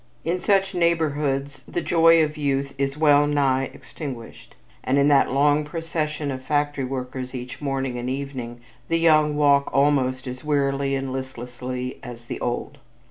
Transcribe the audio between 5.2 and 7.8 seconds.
long procession of factory workers, each